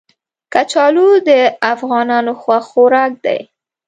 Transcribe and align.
کچالو 0.53 1.07
د 1.27 1.29
افغانانو 1.73 2.31
خوښ 2.41 2.63
خوراک 2.71 3.13
دی 3.25 3.39